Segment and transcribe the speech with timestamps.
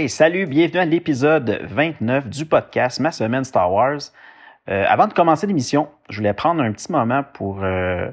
[0.00, 3.98] Hey, salut, bienvenue à l'épisode 29 du podcast Ma semaine Star Wars.
[4.70, 8.08] Euh, avant de commencer l'émission, je voulais prendre un petit moment pour euh,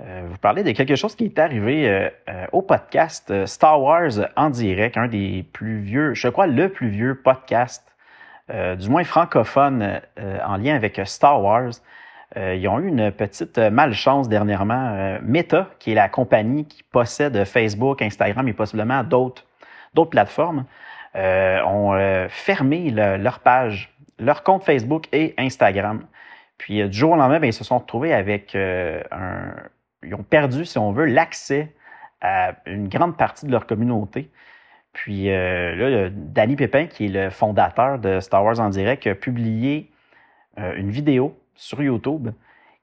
[0.00, 2.08] euh, vous parler de quelque chose qui est arrivé
[2.52, 7.16] au podcast Star Wars en direct, un des plus vieux, je crois le plus vieux
[7.16, 7.96] podcast,
[8.48, 10.00] du moins francophone,
[10.44, 11.72] en lien avec Star Wars.
[12.36, 15.18] ils ont eu une petite malchance dernièrement.
[15.22, 19.42] Meta, qui est la compagnie qui possède Facebook, Instagram et possiblement d'autres
[20.10, 20.64] plateformes,
[21.14, 26.06] ont euh, fermé leur page, leur compte Facebook et Instagram.
[26.58, 29.54] Puis euh, du jour au lendemain, ben, ils se sont retrouvés avec un...
[30.04, 31.74] Ils ont perdu, si on veut, l'accès
[32.20, 34.30] à une grande partie de leur communauté.
[34.92, 39.90] Puis là, Danny Pépin, qui est le fondateur de Star Wars en direct, a publié
[40.56, 42.30] une vidéo sur YouTube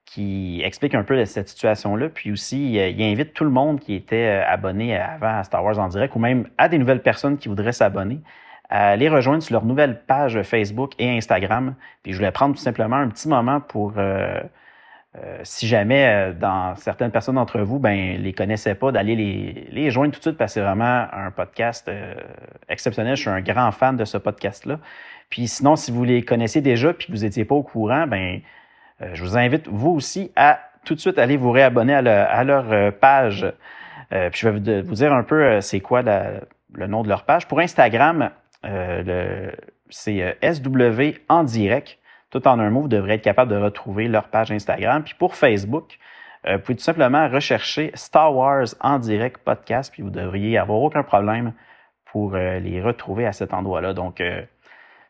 [0.06, 2.10] qui explique un peu cette situation-là.
[2.10, 5.80] Puis aussi, il invite tout le monde qui était euh, abonné avant à Star Wars
[5.80, 8.20] en direct ou même à des nouvelles personnes qui voudraient s'abonner
[8.70, 11.76] à les rejoindre sur leur nouvelle page Facebook et Instagram.
[12.02, 14.40] Puis je voulais prendre tout simplement un petit moment pour, euh,
[15.18, 19.92] euh, si jamais dans certaines personnes d'entre vous, ben les connaissaient pas, d'aller les, les
[19.92, 21.92] joindre tout de suite parce que c'est vraiment un podcast
[22.68, 23.16] exceptionnel.
[23.16, 24.80] Je suis un grand fan de ce podcast-là.
[25.30, 28.36] Puis sinon, si vous les connaissez déjà puis que vous n'étiez pas au courant, ben
[28.38, 28.40] euh,
[29.02, 32.92] je vous invite, vous aussi, à tout de suite aller vous réabonner à, leur euh,
[32.92, 33.44] page.
[34.14, 37.48] Euh, puis je vais vous dire un peu c'est quoi le nom de leur page.
[37.48, 38.30] Pour Instagram,
[39.90, 41.98] c'est SW en direct.
[42.30, 45.04] Tout en un mot, vous devrez être capable de retrouver leur page Instagram.
[45.04, 45.98] Puis pour Facebook,
[46.48, 51.04] vous pouvez tout simplement rechercher Star Wars en direct podcast, puis vous devriez avoir aucun
[51.04, 51.54] problème
[52.06, 53.94] pour les retrouver à cet endroit-là.
[53.94, 54.22] Donc,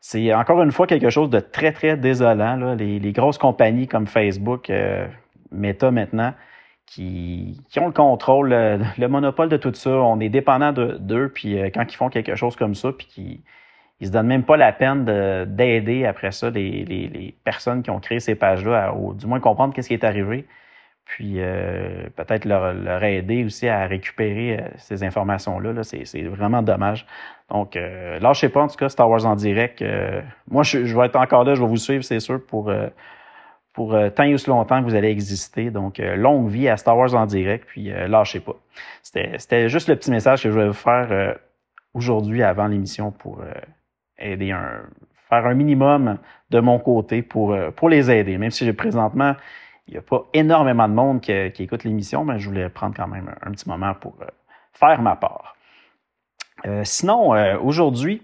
[0.07, 2.75] c'est encore une fois quelque chose de très, très désolant.
[2.75, 5.07] Les, grosses compagnies comme Facebook, euh,
[5.51, 6.35] Meta maintenant,
[6.85, 9.89] qui, ont le contrôle, le, monopole de tout ça.
[9.89, 14.07] On est dépendant d'eux, puis euh, quand ils font quelque chose comme ça, puis qu'ils
[14.07, 15.05] se donnent même pas la peine
[15.47, 19.87] d'aider après ça les, personnes qui ont créé ces pages-là, ou du moins comprendre qu'est-ce
[19.87, 20.45] qui est arrivé,
[21.05, 25.71] puis euh, peut-être leur, aider aussi à récupérer euh, ces informations-là.
[25.73, 27.05] -là, c'est vraiment dommage.
[27.51, 29.81] Donc, euh, lâchez pas, en tout cas, Star Wars en direct.
[29.83, 32.73] Euh, moi, je, vais être encore là, je vais vous suivre, c'est sûr, pour,
[33.71, 35.69] pour tant et aussi longtemps que vous allez exister.
[35.69, 38.55] Donc, longue vie à Star Wars en direct, puis lâchez pas.
[39.03, 41.35] C'était juste le petit message que je voulais vous faire
[41.93, 43.41] aujourd'hui avant l'émission pour
[44.17, 44.81] aider un
[45.29, 46.19] faire un minimum
[46.51, 49.35] de mon côté pour, pour les aider, même si présentement
[49.87, 53.07] il n'y a pas énormément de monde qui, écoute l'émission, mais je voulais prendre quand
[53.07, 54.25] même un, petit moment pour euh,
[54.73, 55.55] faire ma part.
[56.65, 58.23] Euh, sinon, euh, aujourd'hui,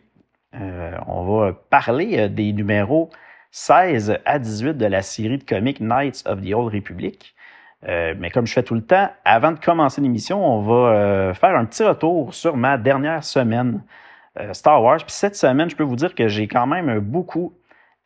[1.07, 3.09] on va parler des numéros
[3.51, 7.33] 16 à 18 de la série de comics Knights of the Old Republic.
[7.87, 11.63] mais comme je fais tout le temps, avant de commencer l'émission, on va faire un
[11.63, 13.81] petit retour sur ma dernière semaine
[14.51, 14.97] Star Wars.
[14.97, 17.53] Puis cette semaine, je peux vous dire que j'ai quand même beaucoup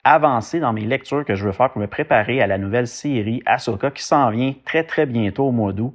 [0.06, 3.42] avancé dans mes lectures que je veux faire pour me préparer à la nouvelle série
[3.46, 5.94] Ahsoka qui s'en vient très très bientôt au mois d'août.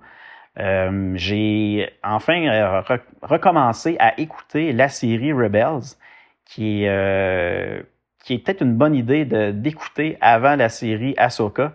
[0.59, 2.83] Euh, j'ai enfin euh,
[3.23, 5.97] recommencé à écouter la série Rebels,
[6.45, 7.81] qui, euh,
[8.25, 11.73] qui est peut-être une bonne idée d'écouter avant la série Ahsoka,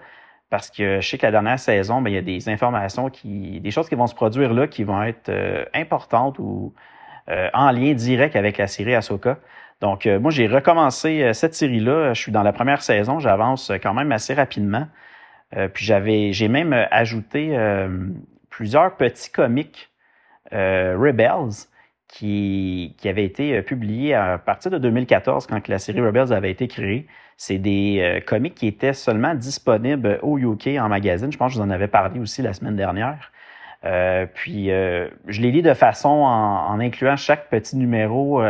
[0.49, 3.61] parce que je sais que la dernière saison, ben, il y a des informations, qui,
[3.61, 5.31] des choses qui vont se produire là qui vont être
[5.73, 6.73] importantes ou
[7.53, 9.37] en lien direct avec la série Ahsoka.
[9.81, 12.13] Donc, euh, moi, j'ai recommencé euh, cette série-là.
[12.13, 13.19] Je suis dans la première saison.
[13.19, 14.87] J'avance quand même assez rapidement.
[15.55, 17.57] Euh, puis j'avais, j'ai même ajouté
[18.49, 19.89] plusieurs petits comics
[20.51, 21.67] Rebels
[22.07, 26.67] qui, qui avaient été publiés à partir de 2014 quand la série Rebels avait été
[26.67, 27.07] créée.
[27.37, 31.31] C'est des comics qui étaient seulement disponibles au UK en magazine.
[31.31, 33.31] Je pense que je vous en avais parlé aussi la semaine dernière.
[34.33, 38.41] puis je les lis de façon en, en incluant chaque petit numéro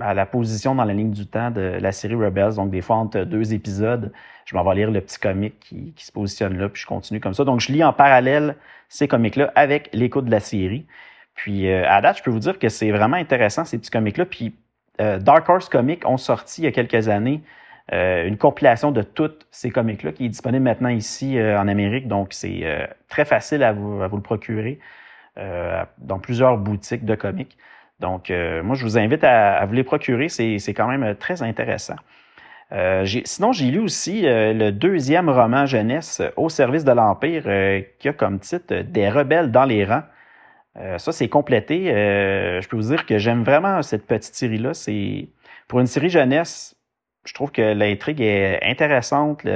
[0.00, 2.54] à la position dans la ligne du temps de la série Rebels.
[2.56, 4.12] Donc, des fois, entre deux épisodes,
[4.44, 7.34] je m'en vais lire le petit comic qui, se positionne là, puis je continue comme
[7.34, 7.44] ça.
[7.44, 8.56] Donc, je lis en parallèle
[8.88, 10.86] ces comics-là avec l'écoute de la série.
[11.34, 14.26] Puis, euh, à date, je peux vous dire que c'est vraiment intéressant, ces petits comics-là.
[14.26, 14.54] Puis,
[15.00, 17.42] euh, Dark Horse Comics ont sorti il y a quelques années
[17.92, 22.08] euh, une compilation de tous ces comics-là qui est disponible maintenant ici en Amérique.
[22.08, 24.78] Donc, c'est très facile à vous, à vous le procurer.
[25.98, 27.56] dans plusieurs boutiques de comics.
[28.00, 30.28] Donc, moi, je vous invite à, vous les procurer.
[30.28, 31.96] C'est quand même très intéressant.
[33.24, 37.44] sinon, j'ai lu aussi le deuxième roman jeunesse au service de l'Empire
[37.98, 40.02] qui a comme titre Des rebelles dans les rangs.
[40.98, 41.86] ça, c'est complété.
[41.86, 44.72] je peux vous dire que j'aime vraiment cette petite série-là.
[45.68, 46.74] Pour une série jeunesse,
[47.24, 49.46] je trouve que l'intrigue est intéressante.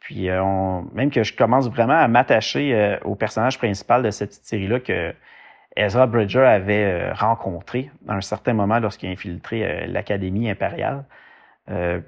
[0.00, 4.32] puis euh, même que je commence vraiment à m'attacher euh, au personnage principal de cette
[4.32, 5.14] série-là que
[5.78, 11.04] Ezra Bridger avait euh, rencontré à un certain moment lorsqu'il a infiltré l'Académie impériale.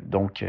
[0.02, 0.44] donc,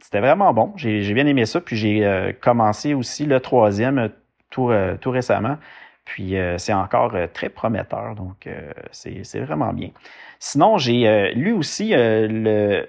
[0.00, 0.72] c'était vraiment bon.
[0.76, 1.60] J'ai bien aimé ça.
[1.60, 4.10] Puis j'ai commencé aussi le troisième
[4.50, 4.66] tout,
[5.06, 5.56] récemment.
[6.04, 8.14] Puis c'est encore très prometteur.
[8.14, 8.48] Donc,
[8.90, 9.90] c'est vraiment bien.
[10.38, 12.86] Sinon, j'ai lu aussi le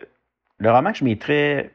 [0.57, 1.71] le roman que je mettrais,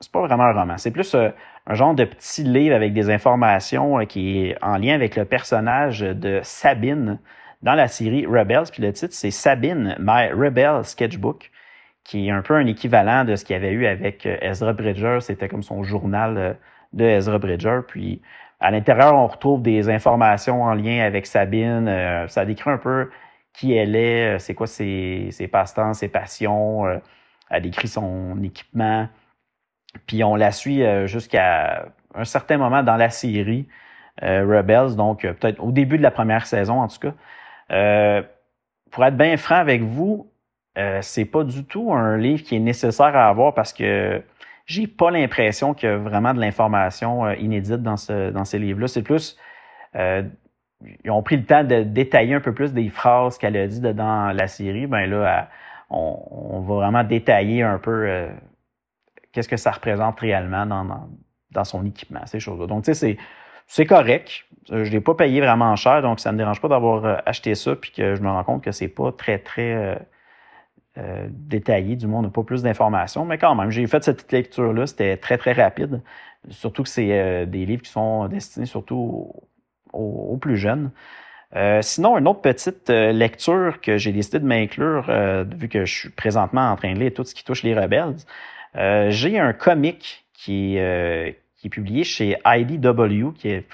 [0.00, 1.30] c'est pas vraiment un roman, c'est plus euh,
[1.66, 5.24] un genre de petit livre avec des informations euh, qui est en lien avec le
[5.24, 7.18] personnage de Sabine
[7.62, 8.70] dans la série Rebels.
[8.72, 11.50] Puis le titre, c'est Sabine, My Rebel Sketchbook,
[12.04, 14.72] qui est un peu un équivalent de ce qu'il y avait eu avec euh, Ezra
[14.72, 15.18] Bridger.
[15.20, 16.56] C'était comme son journal
[16.92, 17.80] de Ezra Bridger.
[17.86, 18.20] Puis
[18.60, 22.26] à l'intérieur, on retrouve des informations en lien avec Sabine.
[22.28, 23.10] ça décrit un peu
[23.52, 26.84] qui elle est, c'est quoi ses, ses passe-temps, ses passions
[27.52, 29.08] elle décrit son équipement.
[30.06, 33.68] Puis on la suit euh, jusqu'à un certain moment dans la série
[34.22, 38.22] euh, Rebels, donc euh, peut-être au début de la première saison en tout cas.
[38.90, 40.30] pour être bien franc avec vous,
[41.00, 44.22] c'est pas du tout un livre qui est nécessaire à avoir parce que
[44.66, 48.88] j'ai pas l'impression qu'il y a vraiment de l'information inédite dans, ce, dans ces livres-là.
[48.88, 49.38] C'est plus
[51.04, 53.80] ils ont pris le temps de détailler un peu plus des phrases qu'elle a dit
[53.80, 54.86] dans la série.
[54.86, 55.48] Ben là,
[55.90, 58.28] on, va vraiment détailler un peu euh,
[59.32, 60.66] qu'est-ce que ça représente réellement
[61.50, 62.66] dans, son équipement, ces choses-là.
[62.66, 63.16] Donc, tu sais,
[63.66, 64.44] c'est correct.
[64.70, 67.04] Euh, je ne l'ai pas payé vraiment cher, donc ça ne me dérange pas d'avoir
[67.04, 70.06] euh, acheté ça, puis que je me rends compte que c'est pas très, très
[71.28, 71.96] détaillé.
[71.96, 75.16] Du moins, on n'a pas plus d'informations, mais quand même, j'ai fait cette lecture-là, c'était
[75.16, 76.02] très, très rapide.
[76.50, 79.32] Surtout que c'est des livres qui sont destinés surtout
[79.92, 80.90] aux plus jeunes.
[81.54, 85.84] Euh, sinon, une autre petite euh, lecture que j'ai décidé de m'inclure, euh, vu que
[85.84, 88.16] je suis présentement en train de lire tout ce qui touche les rebelles,
[88.74, 90.76] j'ai un comic qui,
[91.56, 93.66] qui est publié chez IDW, qui est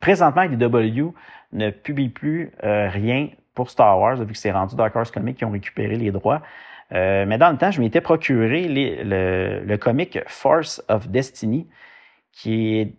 [0.00, 1.12] présentement IDW
[1.52, 5.44] ne publie plus rien pour Star Wars, vu que c'est rendu Dark Horse Comics qui
[5.44, 6.42] ont récupéré les droits.
[6.90, 11.66] mais dans le temps, je m'étais procuré le, le comic Force of Destiny,
[12.32, 12.92] qui est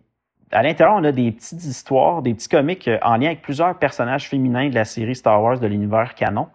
[0.52, 3.78] à l'intérieur, on a des petites histoires, des petits comics euh, en lien avec plusieurs
[3.78, 6.48] personnages féminins de la série Star Wars de l'univers canon.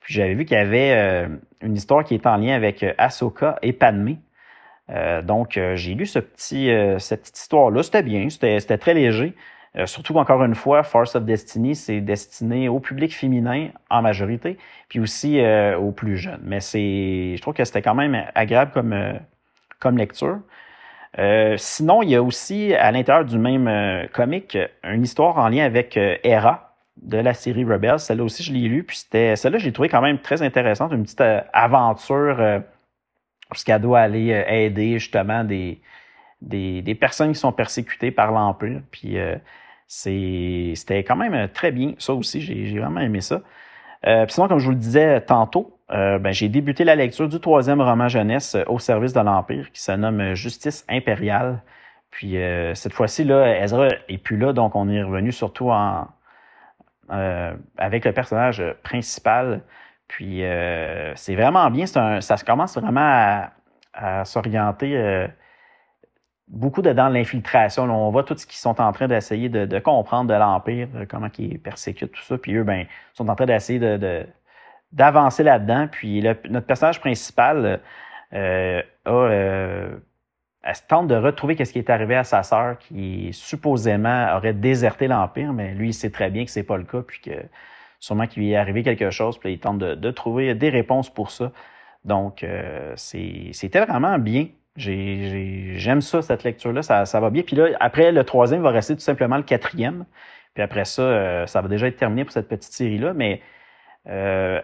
[0.00, 1.28] Puis j'avais vu qu'il y avait euh,
[1.60, 4.18] une histoire qui est en lien avec euh, Ahsoka et Padmé.
[5.24, 7.82] Donc j'ai lu ce petit, cette petite histoire-là.
[7.82, 9.34] C'était bien, c'était très léger.
[9.84, 15.00] surtout qu'encore une fois, Force of Destiny, c'est destiné au public féminin en majorité, puis
[15.00, 15.40] aussi
[15.78, 16.42] aux plus jeunes.
[16.44, 19.18] Mais c'est, je trouve que c'était quand même agréable comme,
[19.80, 20.38] comme lecture.
[21.18, 25.48] Euh, sinon, il y a aussi à l'intérieur du même euh, comic une histoire en
[25.48, 28.00] lien avec euh, Hera de la série Rebels.
[28.00, 31.04] Celle-là aussi, je l'ai lu, puis c'était celle-là, j'ai trouvé quand même très intéressante, une
[31.04, 31.22] petite
[31.52, 32.62] aventure
[33.56, 35.80] puisqu'elle doit aller aider justement des,
[36.42, 38.82] des, personnes qui sont persécutées par l'Empire.
[38.90, 39.16] Puis
[39.86, 43.40] c'était quand même très bien, ça aussi, j'ai vraiment aimé ça.
[44.28, 47.80] sinon, comme je vous le disais tantôt, euh, ben, j'ai débuté la lecture du troisième
[47.80, 51.62] roman jeunesse euh, au service de l'Empire qui se nomme euh, Justice impériale.
[52.10, 52.36] Puis
[52.74, 55.70] cette fois-ci, là, Ezra est plus là, donc on est revenu surtout
[57.10, 59.60] avec le personnage principal.
[60.08, 60.42] Puis
[61.16, 63.50] c'est vraiment bien, ça commence vraiment
[63.92, 65.26] à, s'orienter
[66.48, 67.84] beaucoup dedans l'infiltration.
[67.84, 71.58] On voit tout ce qu'ils sont en train d'essayer de, comprendre de l'Empire, comment ils
[71.58, 72.38] persécutent tout ça.
[72.38, 74.26] Puis eux, ben, sont en train d'essayer de
[74.92, 75.88] d'avancer là-dedans.
[75.90, 77.80] Puis notre personnage principal
[78.32, 79.96] euh, a, euh,
[80.88, 85.52] tente de retrouver ce qui est arrivé à sa sœur qui supposément aurait déserté l'Empire,
[85.52, 87.30] mais lui, il sait très bien que c'est pas le cas, puis que
[88.06, 91.32] sûrement qu'il lui est arrivé quelque chose, puis il tente de, trouver des réponses pour
[91.32, 91.50] ça.
[92.04, 94.46] Donc, euh, c'était vraiment bien.
[94.76, 97.42] J'aime ça, cette lecture-là, ça, ça, va bien.
[97.42, 100.04] Puis là, après, le troisième va rester tout simplement le quatrième.
[100.54, 103.12] Puis après ça, euh, ça va déjà être terminé pour cette petite série-là.
[103.12, 103.40] Mais
[104.06, 104.60] euh,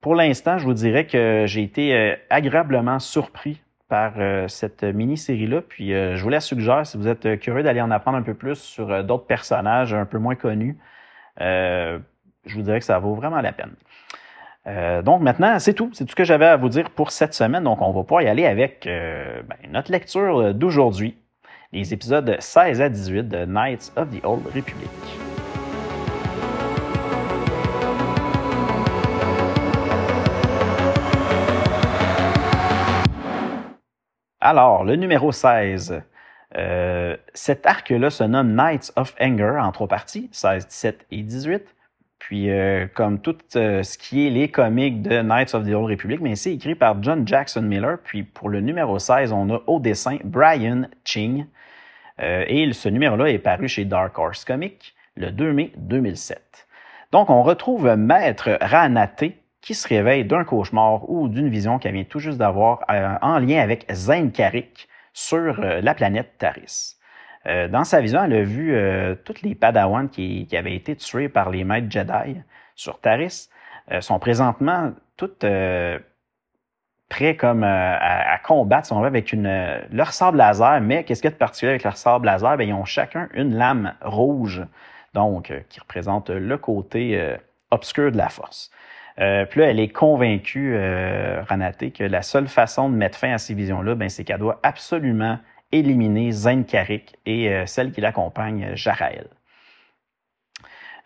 [0.00, 5.62] pour l'instant, je vous dirais que j'ai été euh, agréablement surpris par euh, cette mini-série-là.
[5.62, 8.56] Puis je vous la suggère si vous êtes curieux d'aller en apprendre un peu plus
[8.56, 10.78] sur d'autres personnages un peu moins connus
[12.46, 13.74] je vous dirais que ça vaut vraiment la peine.
[14.66, 15.90] Euh, donc maintenant, c'est tout.
[15.92, 17.64] C'est tout ce que j'avais à vous dire pour cette semaine.
[17.64, 21.16] Donc on va pouvoir y aller avec euh, ben, notre lecture d'aujourd'hui,
[21.72, 24.90] les épisodes 16 à 18 de Knights of the Old Republic.
[34.42, 36.02] Alors, le numéro 16.
[36.56, 41.62] Euh, cet arc-là se nomme Knights of Anger en trois parties, 16, 17 et 18.
[42.30, 45.90] Puis, euh, comme tout euh, ce qui est les comics de Knights of the Old
[45.90, 47.98] Republic, mais c'est écrit par John Jackson Miller.
[48.04, 51.46] Puis, pour le numéro 16, on a au dessin Brian Ching.
[52.20, 56.68] et ce numéro-là est paru chez Dark Horse Comics le 2 mai 2007.
[57.10, 62.04] Donc, on retrouve Maître Ranaté qui se réveille d'un cauchemar ou d'une vision qu'elle vient
[62.04, 62.84] tout juste d'avoir
[63.22, 66.96] en lien avec Zayn Karik, sur euh, la planète Taris.
[67.46, 71.28] Euh, dans sa vision, elle a vu euh, toutes les Padawans qui, avaient été tués
[71.28, 72.40] par les maîtres Jedi
[72.74, 73.48] sur Taris
[74.00, 75.44] sont présentement toutes
[77.08, 79.50] prêts comme à, combattre, si on avec une,
[79.90, 80.80] leur sable laser.
[80.80, 82.56] Mais qu'est-ce qu'il y a de particulier avec leur sable laser?
[82.56, 84.62] Bien, ils ont chacun une lame rouge,
[85.12, 87.20] donc qui représente le côté
[87.72, 88.70] obscur de la force.
[89.20, 93.38] Euh, puis là, elle est convaincue, euh, que la seule façon de mettre fin à
[93.38, 95.38] ces visions-là, ben, c'est qu'elle doit absolument
[95.72, 99.28] éliminer Zayn Karik et euh, celle qui l'accompagne, Jarael.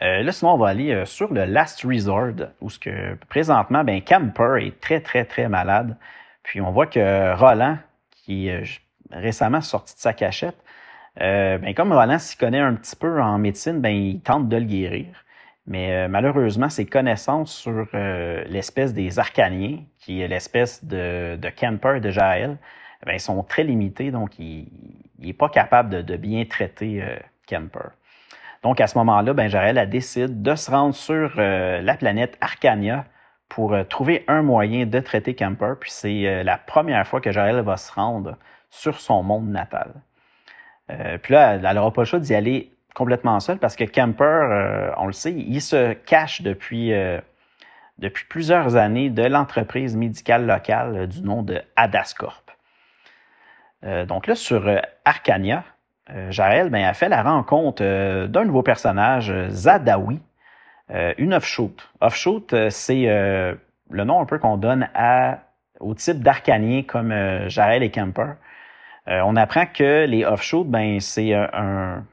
[0.00, 4.66] là, sinon, on va aller sur le Last Resort, où ce que présentement, ben, Camper
[4.66, 5.96] est très, très, très malade.
[6.42, 7.78] Puis on voit que Roland,
[8.10, 8.80] qui est
[9.10, 10.56] récemment sorti de sa cachette,
[11.16, 14.64] ben, comme Roland s'y connaît un petit peu en médecine, ben, il tente de le
[14.64, 15.24] guérir.
[15.66, 21.48] Mais euh, malheureusement, ses connaissances sur euh, l'espèce des Arcaniens, qui est l'espèce de, de
[21.48, 22.58] Camper de Jaël,
[23.04, 24.66] ben, sont très limitées, donc il
[25.18, 27.16] n'est pas capable de, bien traiter euh,
[27.48, 27.90] Camper.
[28.62, 33.04] Donc à ce moment-là, ben, Jaël décide de se rendre sur la planète Arcania
[33.48, 37.76] pour trouver un moyen de traiter Camper, puis c'est la première fois que Jaël va
[37.76, 38.38] se rendre
[38.70, 39.92] sur son monde natal.
[41.22, 44.90] puis là, elle n'aura pas le choix d'y aller complètement seul parce que Kemper, euh,
[44.96, 47.20] on le sait, il se cache depuis, euh,
[47.98, 52.43] depuis plusieurs années de l'entreprise médicale locale euh, du nom de Adascorp.
[54.06, 54.70] Donc là, sur
[55.04, 55.64] Arcania,
[56.30, 57.82] Jaël ben, a fait la rencontre
[58.26, 60.20] d'un nouveau personnage, Zadawi,
[60.90, 61.76] une offshoot.
[62.00, 65.38] Offshoot, c'est le nom un peu qu'on donne à,
[65.80, 66.26] au type
[66.86, 68.34] comme Jaël et Kemper.
[69.06, 72.04] on apprend que les offshoots, ben, c'est un,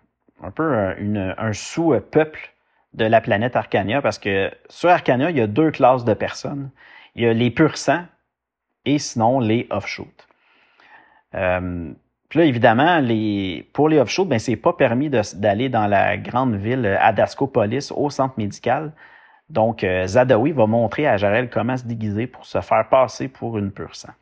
[0.43, 0.93] un peu
[1.37, 2.53] un, sous-peuple
[2.93, 6.69] de la planète Arcania, parce que sur Arcania, il y a deux classes de personnes.
[7.15, 7.73] Il y a les pur
[8.85, 10.27] et sinon les offshoots.
[11.35, 11.91] Euh,
[12.29, 13.01] puis là, évidemment,
[13.73, 18.35] pour les offshoots, ben, c'est pas permis d'aller dans la grande ville Adascopolis au centre
[18.37, 18.93] médical.
[19.49, 23.57] Donc, euh, Zadawi va montrer à Jarel comment se déguiser pour se faire passer pour
[23.57, 24.13] une pur sang.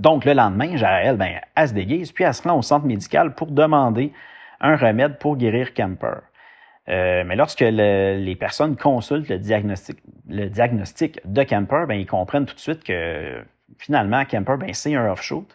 [0.00, 3.34] Donc, le lendemain, Jarel, ben, elle se déguise, puis elle se rend au centre médical
[3.36, 4.12] pour demander
[4.60, 6.22] un remède pour guérir Kemper.
[6.88, 12.46] Euh, mais lorsque les personnes consultent le diagnostic, le diagnostic de Kemper, ben, ils comprennent
[12.46, 13.40] tout de suite que
[13.78, 15.46] finalement, Kemper, ben, c'est un offshoot.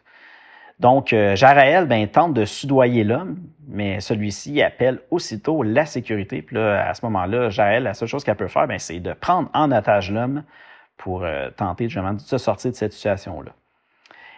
[0.79, 6.41] Donc, euh, Jaraël ben, tente de soudoyer l'homme, mais celui-ci appelle aussitôt la sécurité.
[6.41, 9.13] Puis là, à ce moment-là, Jaraël, la seule chose qu'elle peut faire, ben, c'est de
[9.13, 10.43] prendre en otage l'homme
[10.98, 13.51] pour euh, tenter justement de se sortir de cette situation-là.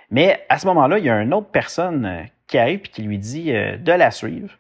[0.10, 3.18] Mais à ce moment-là, il y a une autre personne qui arrive et qui lui
[3.18, 4.58] dit de la suivre.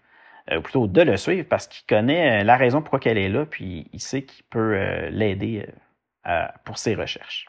[0.51, 3.29] Euh, ou plutôt de le suivre parce qu'il connaît euh, la raison pourquoi elle est
[3.29, 5.65] là, puis il sait qu'il peut euh, l'aider
[6.65, 7.47] pour ses recherches.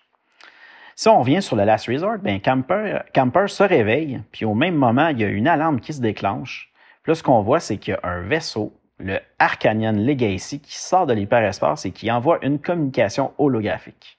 [0.95, 5.09] Si on revient sur le Last Resort, ben Camper, se réveille, puis au même moment,
[5.09, 6.73] il y a une alarme qui se déclenche.
[7.03, 10.77] Puis là, ce qu'on voit, c'est qu'il y a un vaisseau, le Arcanian Legacy, qui
[10.77, 14.19] sort de l'hyperespace et qui envoie une communication holographique.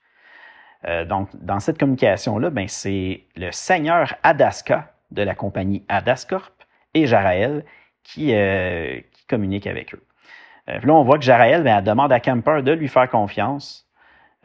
[1.08, 6.52] donc, dans cette communication-là, ben, c'est le seigneur Adaska de la compagnie Adascorp
[6.94, 7.64] et Jarael
[8.04, 10.04] qui, euh, qui communique avec eux.
[10.70, 13.10] Euh, puis là, on voit que Jaraël, ben, elle demande à Camper de lui faire
[13.10, 13.88] confiance,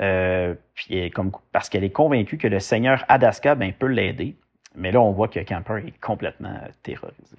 [0.01, 4.37] euh, puis comme, parce qu'elle est convaincue que le seigneur Adaska ben, peut l'aider.
[4.75, 7.37] Mais là, on voit que Camper est complètement terrorisé.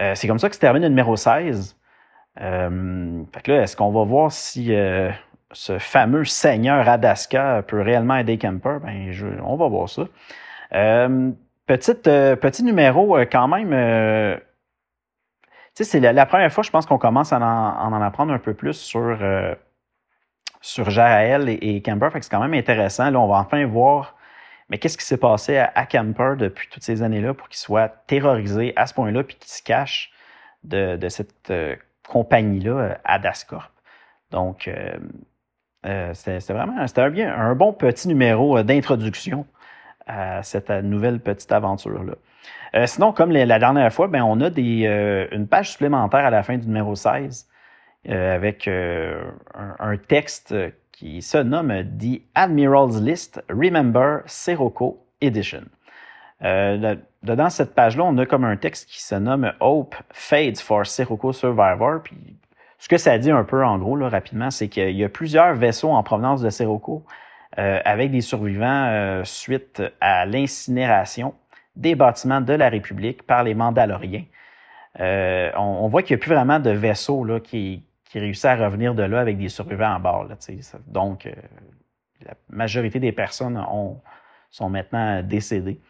[0.00, 1.76] Euh, c'est comme ça que se termine le numéro 16.
[2.40, 5.10] Euh, fait que là, est-ce qu'on va voir si euh,
[5.52, 8.78] ce fameux seigneur Adaska peut réellement aider Camper?
[8.82, 9.12] Ben,
[9.44, 10.04] on va voir ça.
[11.66, 14.40] petite, petit numéro quand même
[15.76, 19.18] c'est la, première fois, je pense qu'on commence à en, apprendre un peu plus sur,
[20.64, 22.08] euh, sur Jaël et, Camper.
[22.14, 23.10] C'est quand même intéressant.
[23.10, 24.16] Là, on va enfin voir
[24.70, 28.72] mais qu'est-ce qui s'est passé à, Camper depuis toutes ces années-là pour qu'il soit terrorisé
[28.76, 30.10] à ce point-là puis qu'il se cache
[30.62, 31.76] de, cette euh,
[32.08, 33.70] compagnie-là, euh, Adascorp.
[34.30, 34.96] Donc, euh,
[35.84, 39.46] euh c'était vraiment un, bien, un bon petit numéro d'introduction
[40.06, 42.14] à cette nouvelle petite aventure-là.
[42.74, 46.42] Euh, sinon, comme la dernière fois, ben, on a euh, une page supplémentaire à la
[46.42, 47.53] fin du numéro 16 euh,
[48.08, 50.54] avec un, texte
[50.92, 55.64] qui se nomme The Admiral's List Remember Sirocco Edition.
[56.42, 60.86] Euh, dedans cette page-là, on a comme un texte qui se nomme Hope Fades for
[60.86, 62.02] Sirocco Survivor.
[62.02, 62.36] Puis,
[62.78, 65.54] ce que ça dit un peu, en gros, là, rapidement, c'est qu'il y a plusieurs
[65.54, 67.04] vaisseaux en provenance de Sirocco
[67.58, 71.34] euh, avec des survivants euh, suite à l'incinération
[71.76, 74.24] des bâtiments de la République par les Mandaloriens.
[75.00, 77.84] Euh, on, voit qu'il n'y a plus vraiment de vaisseaux là, qui,
[78.14, 80.28] qui réussissent à revenir de là avec des survivants à bord.
[80.28, 80.36] Là,
[80.86, 81.28] donc,
[82.24, 84.00] la majorité des personnes ont,
[84.52, 85.80] sont maintenant décédées.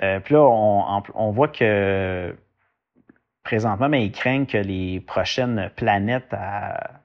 [0.00, 2.32] Euh, puis là, on, voit que
[3.42, 7.00] présentement, mais ils craignent que les prochaines planètes à,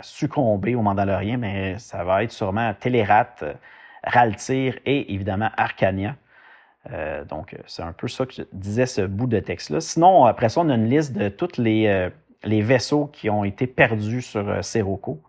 [0.00, 3.36] succomber au Mandalorien, mais ça va être sûrement Télérat,
[4.02, 6.16] Raltir et évidemment Arcania.
[6.90, 9.82] Euh, donc, c'est un peu ça que disait ce bout de texte-là.
[9.82, 12.08] Sinon, après ça, on a une liste de tous les, euh,
[12.44, 15.20] les vaisseaux qui ont été perdus sur Sirocco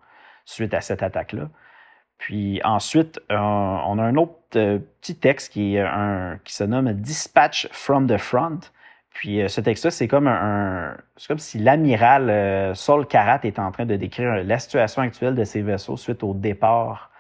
[0.46, 1.50] suite à cette attaque-là.
[2.18, 5.78] Puis ensuite, on a un autre euh, petit texte qui,
[6.46, 8.60] se nomme Dispatch from the Front.
[9.10, 10.96] Puis euh, ce texte-là, c'est comme un,
[11.28, 15.44] comme si l'amiral euh, Sol Karat est en train de décrire la situation actuelle de
[15.44, 17.12] ces vaisseaux suite au départ,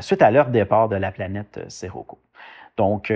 [0.00, 2.18] suite à leur départ de la planète Sirocco.
[2.76, 3.12] Donc,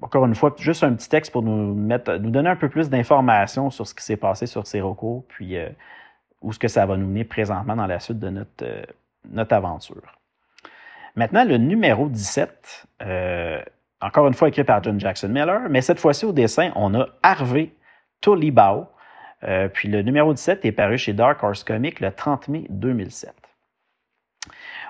[0.00, 2.88] encore une fois, juste un petit texte pour nous mettre, nous donner un peu plus
[2.88, 5.56] d'informations sur ce qui s'est passé sur Sirocco, puis
[6.40, 8.64] où ce que ça va nous mener présentement dans la suite de notre,
[9.28, 10.18] notre aventure.
[11.16, 13.62] Maintenant, le numéro 17, euh,
[14.00, 17.06] encore une fois écrit par John Jackson Miller, mais cette fois-ci au dessin, on a
[17.22, 17.70] Harvey
[18.20, 18.88] Tolibao.
[19.44, 23.32] Euh, puis le numéro 17 est paru chez Dark Horse Comics le 30 mai 2007.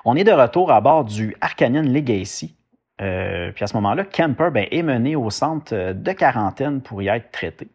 [0.05, 2.57] On est de retour à bord du Arcanian Legacy.
[3.01, 7.09] Euh, puis à ce moment-là, Kemper ben, est mené au centre de quarantaine pour y
[7.09, 7.69] être traité.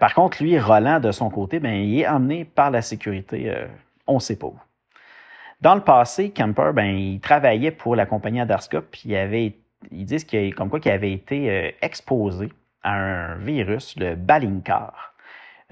[0.00, 3.54] par contre, lui, Roland, de son côté, ben, il est emmené par la sécurité,
[4.06, 4.58] on ne sait pas où.
[5.60, 9.52] Dans le passé, Kemper, ben, il travaillait pour la compagnie Adarscope, puis il
[9.90, 12.50] ils disent qu'il comme quoi qu'il avait été euh, exposé
[12.82, 15.14] à un virus, le Balinkar.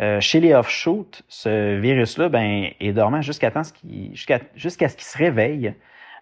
[0.00, 4.40] Euh, chez les offshoots, ce virus-là ben, est dormant jusqu'à ce qu'il jusqu'à
[4.88, 5.74] ce qu'il se réveille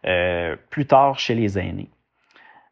[0.07, 1.89] euh, plus tard chez les aînés.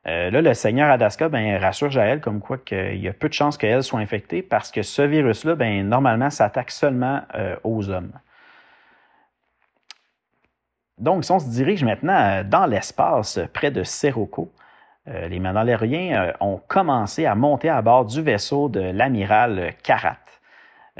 [0.04, 3.58] Là, le seigneur Adaska ben, rassure Jaël comme quoi qu'il y a peu de chances
[3.58, 7.22] qu'elle soit infectée parce que ce virus-là, ben, normalement, s'attaque seulement
[7.64, 8.12] aux hommes.
[11.00, 14.52] Donc, si on se dirige maintenant euh, dans l'espace euh, près de Sirocco,
[15.08, 20.18] euh, les Mandaloriens ont commencé à monter à bord du vaisseau de l'amiral Karat.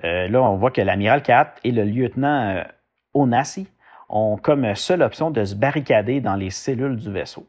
[0.03, 2.65] là, on voit que l'amiral Karat et le lieutenant
[3.13, 3.69] Onassi
[4.09, 7.47] ont comme seule option de se barricader dans les cellules du vaisseau.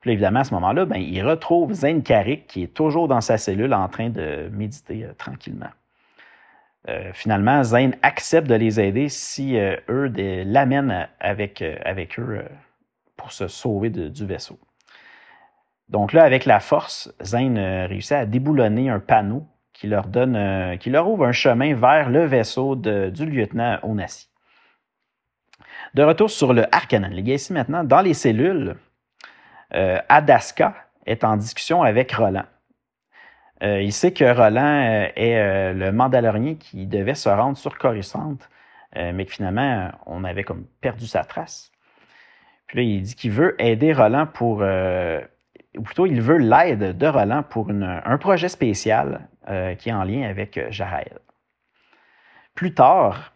[0.00, 3.38] Puis évidemment, à ce moment-là, ben, ils retrouvent Zain Karik qui est toujours dans sa
[3.38, 5.70] cellule en train de méditer tranquillement.
[6.88, 10.10] Euh, finalement, Zane accepte de les aider si euh, eux
[10.46, 12.42] l'amènent avec, euh, avec eux
[13.16, 14.58] pour se sauver du vaisseau.
[15.90, 20.88] Donc là, avec la force, Zane réussit à déboulonner un panneau qui leur donne, qui
[20.88, 24.28] leur ouvre un chemin vers le vaisseau du lieutenant Onassi.
[25.94, 28.76] De retour sur le Arcanan Legacy maintenant, dans les cellules,
[29.72, 30.74] Adaska
[31.06, 32.44] est en discussion avec Roland.
[33.62, 37.76] Euh, il sait que Roland euh, est euh, le Mandalorien qui devait se rendre sur
[37.78, 38.36] Coruscant,
[38.96, 41.70] mais que finalement, on avait comme perdu sa trace.
[42.66, 47.06] Puis là, il dit qu'il veut aider Roland pour, ou plutôt, il veut l'aide de
[47.06, 49.28] Roland pour un projet spécial
[49.78, 51.20] qui est en lien avec Jarael.
[52.56, 53.32] Plus tard,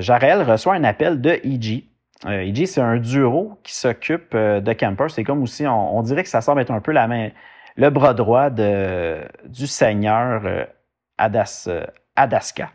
[0.00, 1.88] Jarael reçoit un appel de E.G.
[2.26, 5.06] E.G., c'est un duo qui s'occupe de Camper.
[5.08, 9.66] C'est comme aussi, on, dirait que ça semble être un peu le bras droit du
[9.66, 10.64] seigneur euh,
[11.18, 12.70] Adas, euh, Adaska.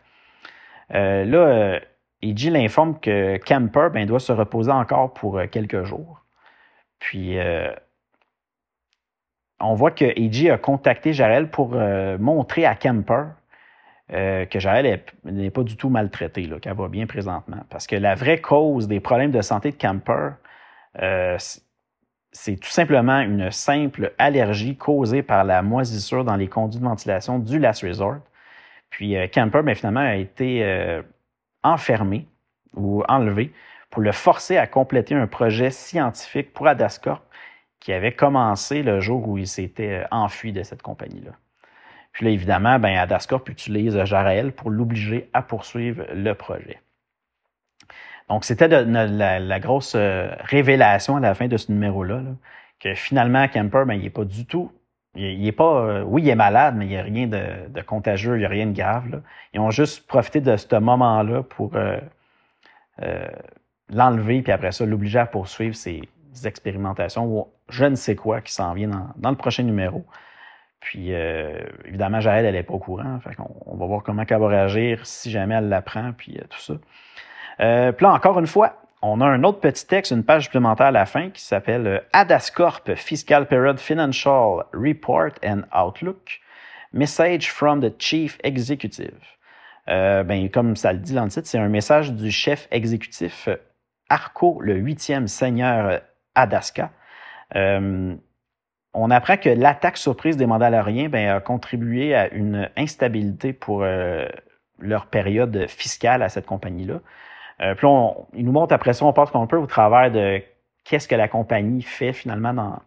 [0.94, 1.80] Euh, là,
[2.22, 6.24] Iji l'informe que Kemper ben, doit se reposer encore pour quelques jours.
[7.00, 7.38] Puis,
[9.60, 11.76] on voit que Eiji a contacté Jarel pour
[12.20, 12.76] montrer à
[14.10, 17.64] Kemper que Jarel n'est pas du tout maltraité, qu'elle va bien présentement.
[17.70, 20.34] Parce que la vraie cause des problèmes de santé de Kemper,
[22.36, 27.40] c'est tout simplement une simple allergie causée par la moisissure dans les conduits de ventilation
[27.40, 28.18] du Last Resort.
[28.90, 31.02] Puis euh, Camper, bien, finalement, a été euh,
[31.64, 32.28] enfermé
[32.76, 33.54] ou enlevé
[33.90, 37.22] pour le forcer à compléter un projet scientifique pour Adascorp
[37.80, 41.32] qui avait commencé le jour où il s'était euh, enfui de cette compagnie-là.
[42.16, 46.80] Puis là, évidemment, ben, Adascorp utilise Jarael pour l'obliger à poursuivre le projet.
[48.30, 52.22] Donc, c'était la, grosse euh, révélation à la fin de ce numéro-là,
[52.80, 54.72] que finalement, Kemper, ben, il n'est pas du tout.
[55.16, 55.82] Il, est pas.
[55.82, 58.50] Euh, oui, il est malade, mais il n'y a rien de, contagieux, il n'y a
[58.50, 59.22] rien de grave.
[59.54, 62.00] Ils ont juste profité de ce moment-là pour euh,
[63.90, 66.02] l'enlever, puis après ça, l'obliger à poursuivre ses
[66.46, 70.06] expérimentations ou je ne sais quoi qui s'en vient dans, le prochain numéro.
[70.86, 71.10] Puis,
[71.86, 73.20] évidemment, Jaël, elle n'est pas au courant.
[73.20, 76.74] Fait on, va voir comment elle va réagir si jamais elle l'apprend, puis tout ça.
[77.92, 80.92] puis là, encore une fois, on a un autre petit texte, une page supplémentaire à
[80.92, 86.40] la fin qui s'appelle Adascorp Fiscal Period Financial Report and Outlook.
[86.94, 89.20] Message from the Chief Executive.
[89.90, 93.48] Euh, ben, comme ça le dit dans le titre, c'est un message du chef exécutif
[93.48, 93.58] euh,
[94.10, 96.00] Arco, le huitième seigneur euh,
[96.34, 96.92] Adaska.
[98.96, 103.86] On apprend que l'attaque surprise des Mandaloriens ben, a contribué à une instabilité pour
[104.80, 107.00] leur période fiscale à cette compagnie-là.
[107.76, 110.42] puis on, il nous montre après ça, on passe un peu au travers de
[110.84, 112.80] qu'est-ce que la compagnie fait finalement dans,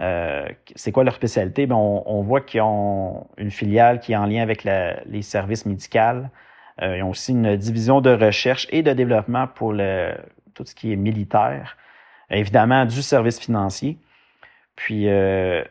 [0.00, 1.66] euh, c'est quoi leur spécialité?
[1.66, 6.26] Ben, on, voit qu'ils ont une filiale qui est en lien avec les services médicaux.
[6.82, 10.14] Euh, ils ont aussi une division de recherche et de développement pour le,
[10.54, 11.76] tout ce qui est militaire.
[12.30, 13.98] Évidemment, du service financier.
[14.76, 15.64] Puis, euh,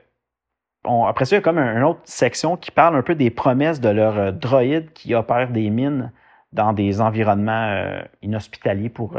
[0.84, 3.80] après ça, il y a comme une autre section qui parle un peu des promesses
[3.80, 6.12] de leurs droïdes qui opèrent des mines
[6.52, 9.18] dans des environnements inhospitaliers pour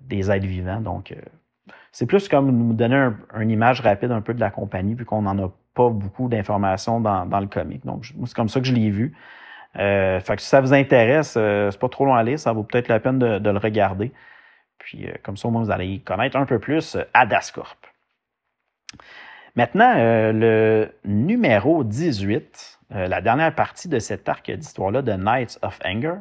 [0.00, 0.80] des êtres vivants.
[0.80, 1.14] Donc,
[1.92, 5.22] c'est plus comme nous donner une image rapide un peu de la compagnie, vu qu'on
[5.22, 7.84] n'en a pas beaucoup d'informations dans, le comic.
[7.84, 9.14] Donc, c'est comme ça que je l'ai vu.
[9.76, 12.52] Euh, fait que si ça vous intéresse, euh, c'est pas trop long à lire, ça
[12.52, 14.12] vaut peut-être la peine de, le regarder.
[14.78, 17.76] Puis, euh, comme ça, au moins, vous allez connaître un peu plus Adascorp.
[19.56, 26.16] Maintenant, le numéro 18, la dernière partie de cet arc d'histoire-là de Knights of Anger,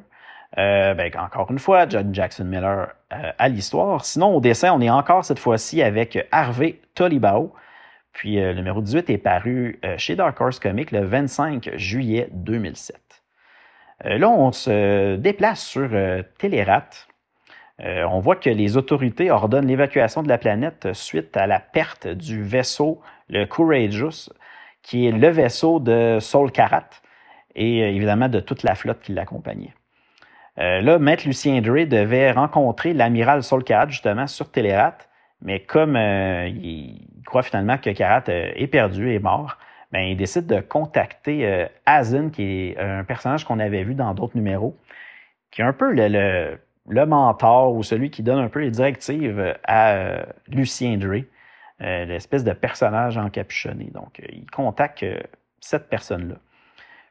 [0.58, 4.06] euh, ben, encore une fois, John Jackson Miller euh, à l'histoire.
[4.06, 7.54] Sinon, au dessin, on est encore cette fois-ci avec Harvey Tolibao.
[8.12, 12.98] Puis euh, le numéro 18 est paru chez Dark Horse Comics le 25 juillet 2007.
[14.04, 15.90] là, on se déplace sur
[16.38, 16.90] Télérat.
[17.84, 22.42] On voit que les autorités ordonnent l'évacuation de la planète suite à la perte du
[22.42, 24.32] vaisseau, le Courageous,
[24.82, 26.90] qui est le vaisseau de Saul Karat
[27.56, 29.74] et évidemment de toute la flotte qui l'accompagnait.
[30.60, 34.98] Euh, là, Maître Lucien Dre devait rencontrer l'amiral Solkat, justement, sur Télérat,
[35.42, 39.58] mais comme euh, il croit finalement que Karat euh, est perdu, est mort,
[39.92, 44.36] ben, il décide de contacter Azin, qui est un personnage qu'on avait vu dans d'autres
[44.36, 44.76] numéros,
[45.52, 50.26] qui est un peu le, mentor ou celui qui donne un peu les directives à
[50.48, 51.24] Lucien Dre,
[51.80, 53.86] l'espèce de personnage encapuchonné.
[53.94, 55.06] Donc, il contacte
[55.60, 56.36] cette personne-là.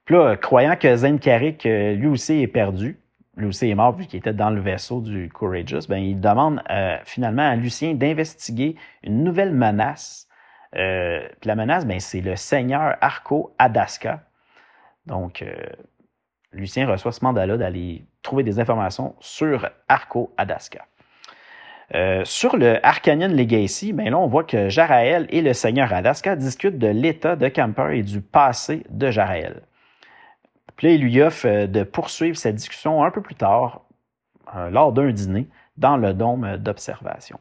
[0.05, 2.99] Puis là, croyant que Zane Carrick, lui aussi, est perdu,
[3.37, 6.63] lui aussi est mort vu qu'il était dans le vaisseau du Courageous, ben, il demande
[6.71, 10.29] euh, finalement à Lucien d'investiguer une nouvelle menace.
[10.77, 14.23] Euh, la menace, ben, c'est le seigneur Arco Adaska.
[15.07, 15.55] Donc, euh,
[16.53, 20.87] Lucien reçoit ce mandat-là d'aller trouver des informations sur Arco Adaska.
[22.25, 26.79] sur le Arcanian Legacy, ben là, on voit que Jaraël et le seigneur Adaska discutent
[26.79, 29.63] de l'état de Camper et du passé de Jaraël.
[30.77, 33.83] Puis lui offre euh, de poursuivre cette discussion un peu plus tard,
[34.57, 37.39] euh, lors d'un dîner, dans le dôme d'observation.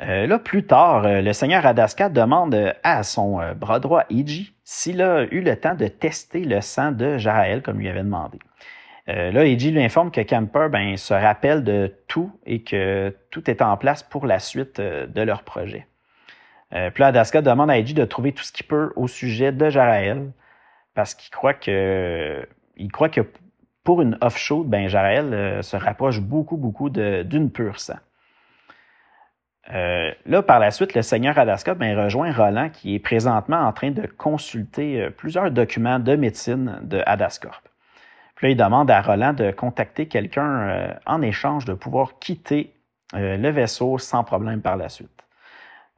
[0.00, 5.24] Euh, là, plus tard, le seigneur Adaska demande à son bras droit, Iji, s'il a
[5.24, 8.38] eu le temps de tester le sang de Jaraël, comme lui avait demandé.
[9.06, 13.62] là, Iji lui informe que Camper ben, se rappelle de tout et que tout est
[13.62, 15.86] en place pour la suite de leur projet.
[16.70, 19.68] puis là, Adaska demande à Iji de trouver tout ce qu'il peut au sujet de
[19.68, 20.30] Jaraël,
[20.94, 22.46] parce qu'il croit que
[22.76, 23.22] il croit que
[23.84, 27.98] pour une offshore, ben Jarel euh, se rapproche beaucoup, beaucoup d'une pure sang.
[29.72, 33.72] Euh, là, par la suite, le seigneur Adaska ben, rejoint Roland, qui est présentement en
[33.72, 37.62] train de consulter euh, plusieurs documents de médecine de Adascorp.
[38.34, 42.74] Puis là, il demande à Roland de contacter quelqu'un en échange de pouvoir quitter
[43.14, 45.22] le vaisseau sans problème par la suite.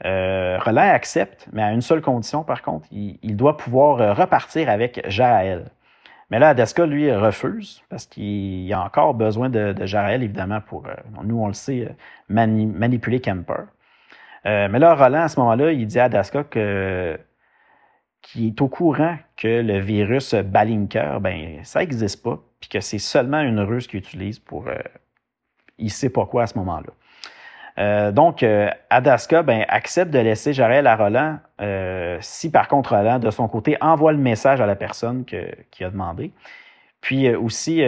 [0.04, 4.68] Euh, Roland accepte, mais à une seule condition, par contre, il, doit pouvoir euh, repartir
[4.68, 5.70] avec Jaël.
[6.30, 10.86] Mais là, Adaska, lui, refuse parce qu'il a encore besoin de, de Jaël, évidemment, pour,
[10.86, 11.94] euh, nous, on le sait,
[12.28, 13.64] manipuler Kemper.
[14.44, 17.18] mais là, Roland, à ce moment-là, il dit à Adaska que
[18.22, 22.98] qu'il est au courant que le virus Balinker, ben, ça n'existe pas, puis que c'est
[22.98, 24.66] seulement une ruse qu'il utilise pour.
[25.78, 26.90] il ne sait pas quoi à ce moment-là.
[27.78, 32.94] Euh, donc, euh, Adaska ben, accepte de laisser Jarel à Roland euh, si, par contre,
[32.94, 36.32] Roland, de son côté, envoie le message à la personne qui a demandé.
[37.00, 37.82] Puis aussi,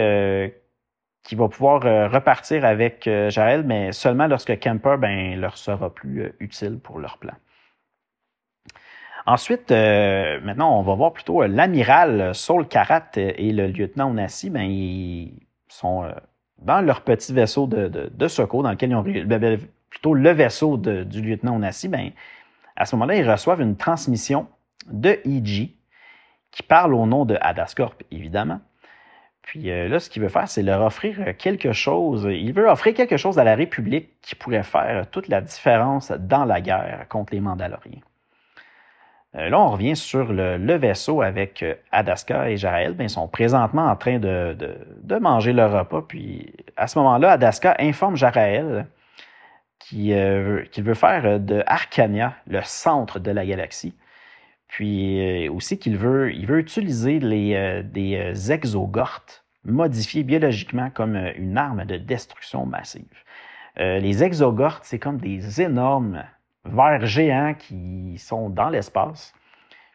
[1.23, 6.79] qui va pouvoir repartir avec Jarel, mais seulement lorsque Kemper ben, leur sera plus utile
[6.79, 7.33] pour leur plan.
[9.25, 14.51] Ensuite, maintenant, on va voir plutôt l'amiral Saul Karat et le lieutenant Onassi.
[14.51, 15.33] Ben, ils
[15.69, 16.05] sont
[16.59, 19.05] dans leur petit vaisseau de, secours dans lequel ils ont
[19.97, 22.11] plutôt le vaisseau du lieutenant Onassi, ben,
[22.77, 24.47] À ce moment-là, ils reçoivent une transmission
[24.93, 25.75] de EG
[26.51, 28.61] qui parle au nom de Adascorp, évidemment.
[29.41, 32.29] Puis euh, là, ce qu'il veut faire, c'est leur offrir quelque chose.
[32.31, 36.45] Il veut offrir quelque chose à la République qui pourrait faire toute la différence dans
[36.45, 38.03] la guerre contre les Mandaloriens.
[39.37, 42.93] Euh, là, on revient sur le, vaisseau avec euh, Adaska et Jarael.
[42.93, 44.57] Ben, ils sont présentement en train de,
[45.19, 46.03] manger leur repas.
[46.07, 48.87] Puis à ce moment-là, Adaska informe Jarael
[49.95, 53.95] euh, qu'il veut faire de Arcania le centre de la galaxie.
[54.69, 61.85] Puis aussi qu'il veut, il veut utiliser les, des exogortes modifiés biologiquement comme une arme
[61.85, 63.05] de destruction massive.
[63.77, 66.25] les exogortes, c'est comme des énormes
[66.65, 69.33] vers géants qui sont dans l'espace.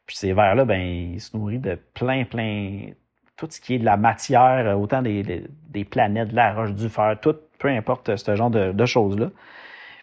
[0.06, 2.91] Puis ces vers-là, ben, ils se nourrissent de plein, plein,
[3.38, 5.24] tout ce qui est de la matière, autant des,
[5.70, 9.30] des, planètes, de la roche, du fer, tout, peu importe ce genre de, choses-là.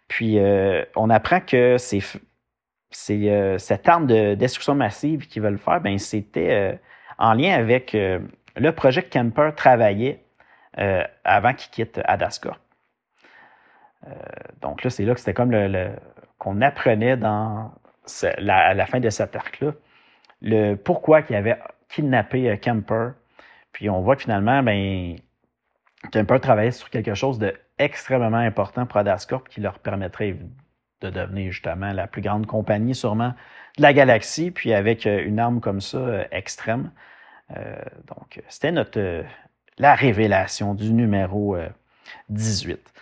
[0.08, 2.00] Puis euh, on apprend que c'est,
[3.10, 6.74] euh, cette arme de destruction massive qu'ils veulent faire, ben, c'était euh,
[7.18, 10.24] en lien avec le projet que Kemper travaillait
[11.24, 12.56] avant qu'il quitte Adaska.
[14.60, 15.52] donc là, c'est là que c'était comme
[16.38, 19.72] qu'on apprenait à la fin de cet arc-là,
[20.40, 23.14] le pourquoi qu'il avait kidnappé Kemper.
[23.72, 25.16] Puis on voit que finalement, ben,
[26.12, 27.40] Kemper travaillait sur quelque chose
[27.78, 30.36] d'extrêmement important pour Adascorp qui leur permettrait
[31.00, 33.34] de devenir justement la plus grande compagnie sûrement
[33.76, 36.90] de la galaxie, puis avec euh, une arme comme ça euh, extrême.
[38.06, 39.24] donc, c'était notre
[39.78, 41.56] la révélation du numéro
[42.28, 42.92] 18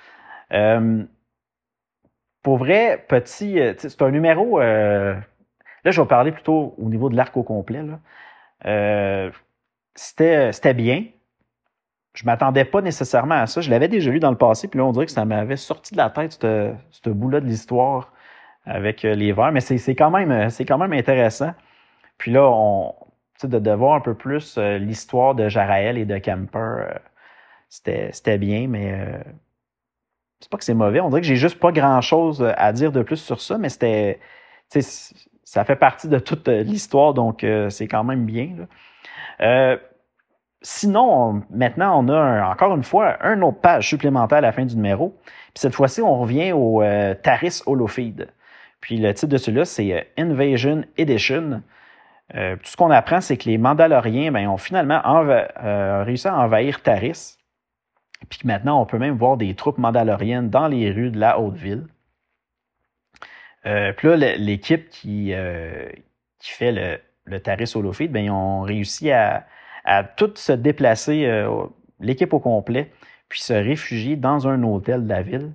[2.46, 4.60] pour vrai, petit, euh, c'est un numéro.
[4.60, 5.16] Euh,
[5.84, 7.82] là, je vais parler plutôt au niveau de l'arc au complet.
[8.64, 9.32] Euh,
[9.96, 11.06] c'était bien.
[12.16, 13.60] Je m'attendais pas nécessairement à ça.
[13.60, 15.92] Je l'avais déjà lu dans le passé, puis là, on dirait que ça m'avait sorti
[15.92, 18.12] de la tête, ce bout-là de l'histoire
[18.64, 19.52] avec les vers.
[19.52, 21.52] Mais c'est quand, même, quand même intéressant.
[22.18, 22.94] Puis là, on,
[23.44, 27.00] de, de voir un peu plus l'histoire de Jaraël et de Kemper,
[27.68, 29.22] c'était bien, mais
[30.40, 33.02] c'est pas que c'est mauvais, on dirait que j'ai juste pas grand-chose à dire de
[33.02, 34.20] plus sur ça, mais c'était,
[35.44, 38.66] ça fait partie de toute l'histoire, donc euh, c'est quand même bien.
[39.40, 39.76] Euh,
[40.66, 44.74] sinon, maintenant, on a encore une fois un autre page supplémentaire à la fin du
[44.74, 45.16] numéro.
[45.24, 48.28] Puis cette fois-ci, on revient au euh, Taris Holofeed.
[48.80, 51.62] Puis le titre de celui-là, c'est Invasion Edition.
[52.32, 55.00] tout ce qu'on apprend, c'est que les Mandaloriens ben, ont finalement
[56.04, 57.36] réussi à envahir Taris.
[58.28, 61.86] Puis maintenant, on peut même voir des troupes mandaloriennes dans les rues de la Haute-Ville.
[63.66, 65.88] Euh, puis là, l'équipe qui, euh,
[66.40, 69.46] fait le, le Taris Holofeed, ben, ils ont réussi à,
[69.86, 71.64] à tout se déplacer, euh,
[72.00, 72.92] l'équipe au complet,
[73.28, 75.52] puis se réfugier dans un hôtel de la ville.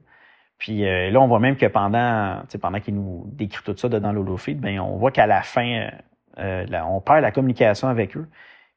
[0.58, 4.60] Puis là, on voit même que pendant, pendant qu'il nous décrit tout ça dans l'Holofeed,
[4.60, 5.90] ben, on voit qu'à la fin,
[6.38, 8.28] on perd la communication avec eux.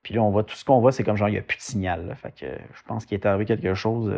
[0.03, 1.59] Puis là, on voit tout ce qu'on voit, c'est comme genre, il n'y a plus
[1.59, 2.17] de signal.
[2.17, 4.15] Fait que je pense qu'il est arrivé quelque chose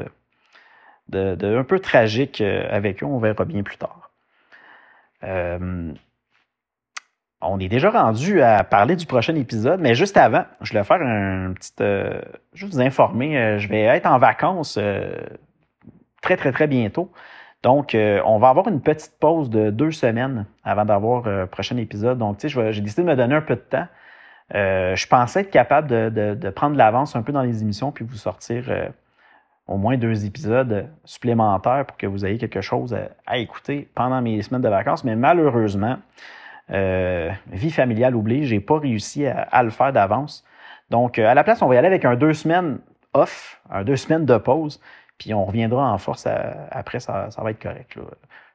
[1.09, 3.07] de, un peu tragique euh, avec eux.
[3.07, 4.11] On verra bien plus tard.
[5.25, 5.92] Euh,
[7.49, 11.01] on est déjà rendu à parler du prochain épisode, mais juste avant, je vais faire
[11.01, 11.73] un petit.
[11.81, 12.21] Euh,
[12.55, 13.59] je vais vous informer.
[13.59, 14.79] je vais être en vacances
[16.23, 17.11] très, très, très bientôt.
[17.63, 22.19] Donc, on va avoir une petite pause de deux semaines avant d'avoir le prochain épisode.
[22.19, 23.87] Donc, tu sais, j'ai décidé de me donner un peu de temps.
[24.55, 28.17] Euh, je pensais être capable de, prendre l'avance un peu dans les émissions puis vous
[28.17, 28.89] sortir euh,
[29.67, 34.41] au moins deux épisodes supplémentaires pour que vous ayez quelque chose à, écouter pendant mes
[34.43, 35.03] semaines de vacances.
[35.03, 35.97] Mais malheureusement,
[36.71, 40.45] euh, vie familiale oblige, j'ai pas réussi à, le faire d'avance.
[40.91, 42.79] Donc, à la place, on va y aller avec un deux semaines
[43.15, 44.81] off, un deux semaines de pause,
[45.19, 46.27] puis on reviendra en force
[46.71, 47.97] après, ça, ça va être correct.
[47.97, 48.03] Là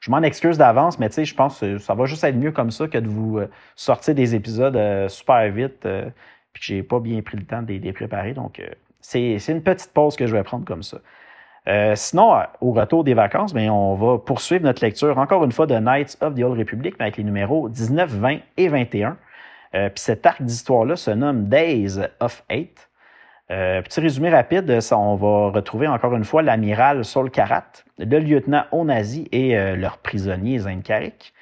[0.02, 2.52] je m'en excuse d'avance, mais tu sais, je pense que ça va juste être mieux
[2.52, 6.10] comme ça que de vous euh, sortir des épisodes euh, super vite, euh,
[6.52, 8.34] puis que j'ai pas bien pris le temps de les préparer.
[8.34, 8.62] Donc,
[9.00, 10.97] c'est une petite pause que je vais prendre comme ça.
[11.95, 15.78] Sinon, au retour des vacances, bien, on va poursuivre notre lecture, encore une fois, de
[15.78, 19.17] Knights of the Old Republic, mais avec les numéros 19, 20 et 21.
[19.71, 22.89] puis cet arc d'histoire-là se nomme Days of Eight.
[23.52, 28.63] Euh, petit résumé rapide, on va retrouver encore une fois l'amiral Saul Karat, le lieutenant
[28.71, 31.34] Onazi et euh, leur prisonnier Zainkarik,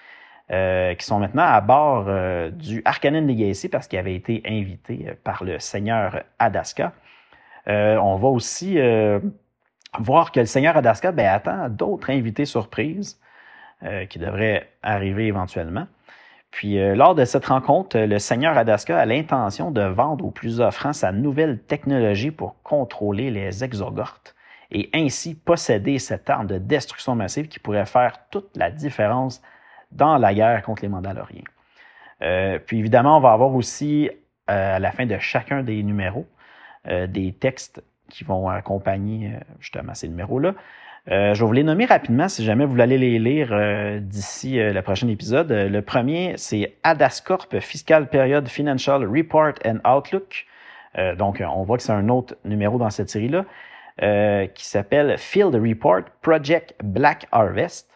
[0.50, 2.10] euh, qui sont maintenant à bord
[2.52, 6.94] du Arcanen Legacy parce qu'ils avaient été invités par le seigneur Adaska.
[7.68, 8.80] on va aussi
[9.98, 13.20] voir que le seigneur Adaska ben, attend d'autres invités surprises
[14.10, 15.88] qui devraient arriver éventuellement.
[16.52, 20.62] Puis euh, lors de cette rencontre, le seigneur Adaska a l'intention de vendre au plus
[20.62, 24.36] offrant sa nouvelle technologie pour contrôler les exogortes
[24.72, 29.42] et ainsi posséder cette arme de destruction massive qui pourrait faire toute la différence
[29.92, 31.44] dans la guerre contre les Mandaloriens.
[32.68, 34.12] puis évidemment, on va avoir aussi
[34.46, 36.28] à la fin de chacun des numéros
[36.86, 40.54] des textes qui vont accompagner justement ces numéros-là.
[41.12, 44.60] Euh, je vais vous les nommer rapidement si jamais vous voulez les lire euh, d'ici
[44.60, 45.52] euh, le prochain épisode.
[45.52, 50.46] le premier, c'est Adascorp Fiscal Period Financial Report and Outlook.
[51.18, 53.46] donc, on voit que c'est un autre numéro dans cette série-là
[54.54, 57.88] qui s'appelle Field Report Project Black Harvest.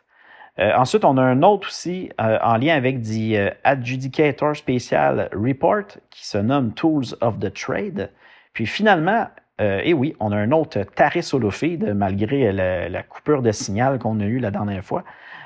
[0.58, 6.38] ensuite, on a un autre aussi en lien avec dit Adjudicator Special Report qui se
[6.38, 8.12] nomme Tools of the Trade.
[8.54, 9.28] Puis finalement,
[9.62, 14.20] euh, et oui, on a un autre tarif feed malgré la, coupure de signal qu'on
[14.20, 15.04] a eue la dernière fois.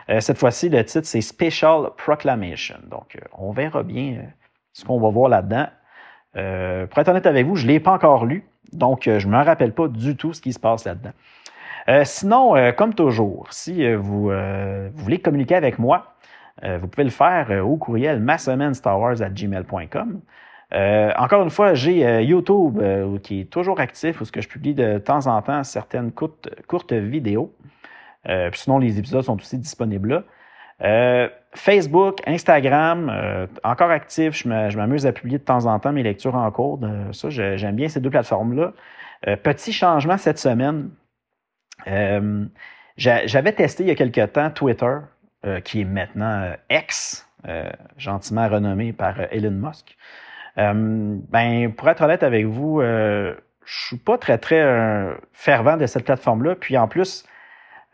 [0.10, 2.78] Euh, cette fois-ci, le titre, c'est Special Proclamation.
[2.90, 4.22] Donc, euh, on verra bien
[4.72, 5.68] ce qu'on va voir là-dedans.
[6.34, 9.44] pour être honnête avec vous, je ne l'ai pas encore lu, donc je ne me
[9.44, 11.14] rappelle pas du tout ce qui se passe là-dedans.
[12.06, 14.32] sinon, comme toujours, si vous,
[14.94, 16.14] voulez communiquer avec moi,
[16.62, 20.22] vous pouvez le faire au courriel ma semaine gmail.com.
[20.74, 24.42] Euh, encore une fois, j'ai euh, YouTube euh, qui est toujours actif où ce que
[24.42, 27.56] je publie de temps en temps certaines courtes, courtes vidéos.
[28.54, 30.10] sinon, les épisodes sont aussi disponibles
[30.80, 31.30] là.
[31.54, 34.34] Facebook, Instagram, encore actif.
[34.34, 36.80] Je m'amuse à publier de temps en temps mes lectures en cours.
[37.14, 38.74] ça, j'aime bien ces deux plateformes-là.
[39.38, 40.90] petit changement cette semaine.
[42.98, 44.98] J'avais testé il y a quelque temps Twitter,
[45.64, 47.28] qui est maintenant X,
[47.98, 49.98] gentiment renommé par Elon Musk.
[50.58, 53.36] Euh, ben, pour être honnête avec vous, euh,
[53.68, 56.56] je suis pas très, très euh, fervent de cette plateforme-là.
[56.56, 57.26] Puis en plus,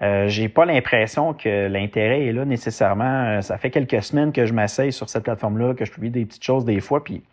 [0.02, 3.42] euh, j'ai pas l'impression que l'intérêt est là nécessairement.
[3.42, 6.44] Ça fait quelques semaines que je m'asseye sur cette plateforme-là, que je publie des petites
[6.44, 7.24] choses des fois, puis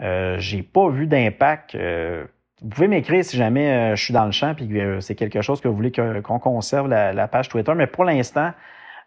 [0.00, 1.76] euh, j'ai pas vu d'impact.
[1.76, 4.68] vous pouvez m'écrire si jamais je suis dans le champ puis
[5.00, 7.72] c'est quelque chose que vous voulez qu'on conserve la, page Twitter.
[7.74, 8.52] Mais pour l'instant,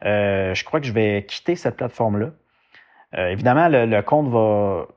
[0.01, 2.31] je crois que je vais quitter cette plateforme-là.
[3.29, 4.87] évidemment, le, compte va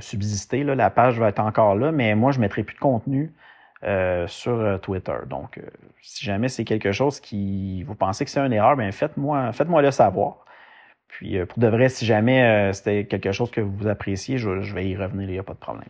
[0.00, 0.64] subsister.
[0.64, 3.32] Là, la page va être encore là, mais moi, je ne mettrai plus de contenu
[3.84, 5.16] euh, sur euh, Twitter.
[5.28, 5.60] Donc,
[6.00, 9.82] si jamais c'est quelque chose qui vous pensez que c'est une erreur, ben faites-moi faites-moi
[9.82, 10.44] le savoir.
[11.14, 14.50] Puis euh, pour de vrai, si jamais euh, c'était quelque chose que vous appréciez, je,
[14.74, 15.88] vais y revenir, il n'y a pas de problème.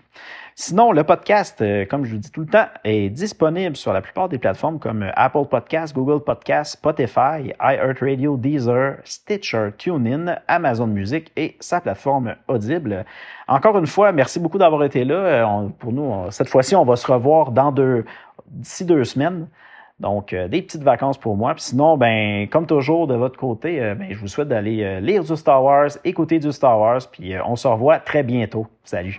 [0.55, 4.03] Sinon, le podcast, euh, comme je vous dis tout le temps, est disponible sur la
[4.03, 11.33] plupart des plateformes comme Apple Podcasts, Google Podcasts, Spotify, iHeartRadio, Deezer, Stitcher, TuneIn, Amazon Music
[11.37, 13.07] et sa plateforme Audible.
[13.49, 15.47] Encore une fois, merci beaucoup d'avoir été là.
[15.79, 18.05] pour nous, cette fois-ci, on va se revoir dans deux,
[18.49, 19.49] d'ici deux semaines.
[20.01, 21.55] Donc, euh, des petites vacances pour moi.
[21.55, 25.01] Puis sinon, ben, comme toujours, de votre côté, euh, ben, je vous souhaite d'aller euh,
[25.01, 28.67] lire du Star Wars, écouter du Star Wars, puis on se revoit très bientôt.
[28.83, 29.19] Salut!